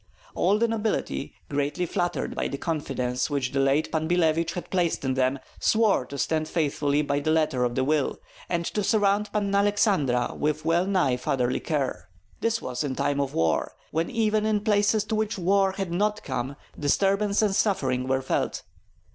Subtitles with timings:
[0.33, 5.05] All the nobility, greatly flattered by the confidence which the late Pan Billevich had placed
[5.05, 8.19] in them, swore to stand faithfully by the letter of the will,
[8.49, 12.09] and to surround Panna Aleksandra with well nigh fatherly care.
[12.39, 16.23] This was in time of war, when even in places to which war had not
[16.23, 18.63] come disturbance and suffering were felt.